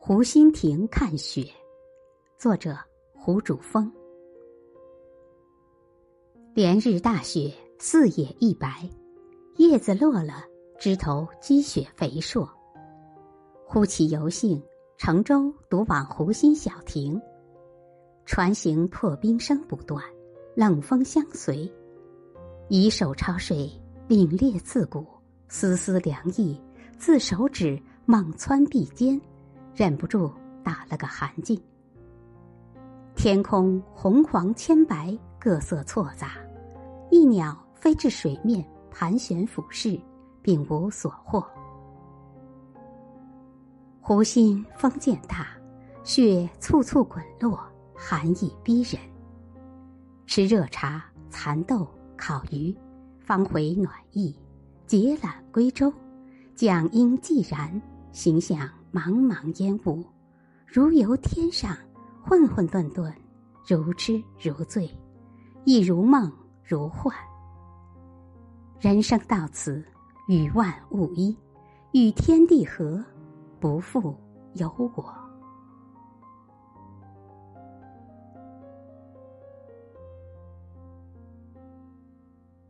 [0.00, 1.44] 湖心亭看雪，
[2.38, 2.74] 作者
[3.12, 3.92] 胡主峰。
[6.54, 8.88] 连日大雪，四野一白，
[9.56, 10.44] 叶子落了，
[10.78, 12.48] 枝头积雪肥硕。
[13.66, 14.62] 忽其游兴，
[14.96, 17.20] 乘舟独往湖心小亭。
[18.24, 20.02] 船行破冰声不断，
[20.54, 21.70] 冷风相随，
[22.68, 23.68] 以手抄水，
[24.08, 25.04] 凛冽刺骨，
[25.48, 26.58] 丝丝凉意
[26.96, 29.20] 自手指猛窜臂间。
[29.78, 30.28] 忍不住
[30.64, 31.56] 打了个寒噤。
[33.14, 36.32] 天空红黄铅白，各色错杂，
[37.12, 39.96] 一鸟飞至水面，盘旋俯视，
[40.42, 41.46] 并无所获。
[44.00, 45.46] 湖心风渐大，
[46.02, 47.60] 雪簇簇滚落，
[47.94, 49.00] 寒意逼人。
[50.26, 52.76] 吃热茶、蚕豆、烤鱼，
[53.20, 54.36] 方回暖意，
[54.88, 55.92] 结缆归舟，
[56.56, 57.80] 桨应寂然，
[58.18, 58.68] 形象。
[58.90, 60.02] 茫茫烟雾，
[60.66, 61.76] 如游天上，
[62.24, 63.12] 混混沌沌，
[63.66, 64.90] 如痴如醉，
[65.66, 66.32] 亦如梦
[66.64, 67.14] 如幻。
[68.80, 69.84] 人生到此，
[70.26, 71.36] 与万物一，
[71.92, 73.04] 与天地合，
[73.60, 74.16] 不负
[74.54, 75.27] 有我。